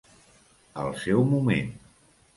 [0.85, 1.73] Al seu moment.